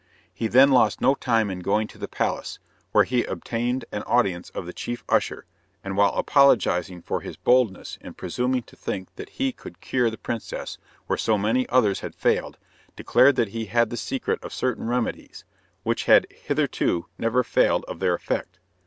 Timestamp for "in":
1.51-1.59, 8.01-8.15